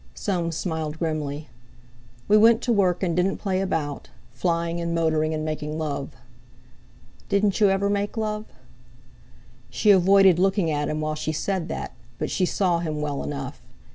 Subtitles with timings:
[0.15, 1.47] Soames smiled grimly.
[2.27, 6.15] "We went to work, and didn't play about—flying and motoring, and making love."
[7.29, 8.45] "Didn't you ever make love?"
[9.69, 13.61] She avoided looking at him while she said that, but she saw him well enough.